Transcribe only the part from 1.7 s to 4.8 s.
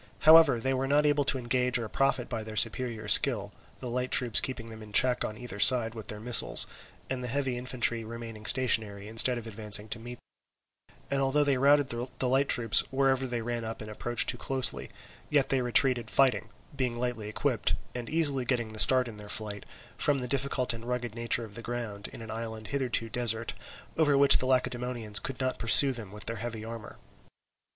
or to profit by their superior skill, the light troops keeping